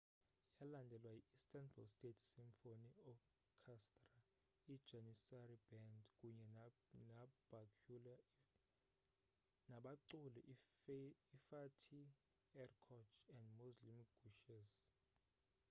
[0.59, 4.21] yalandelwa yi istanbul state symphony orchestra
[4.75, 6.45] ijanissary band kunye
[9.71, 12.07] nabaculi ifatih
[12.63, 14.69] erkoç and müslüm gürses